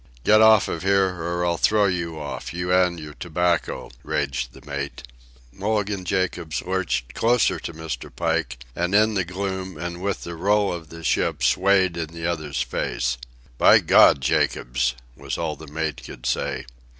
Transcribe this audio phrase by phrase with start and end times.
[0.23, 4.65] "Get off of here, or I'll throw you off, you and your tobacco," raged the
[4.65, 5.03] mate.
[5.53, 8.09] Mulligan Jacobs lurched closer to Mr.
[8.09, 12.25] Pike, and in the gloom and with the roll of the ship swayed in the
[12.25, 13.19] other's face.
[13.59, 16.65] "By God, Jacobs!" was all the mate could say.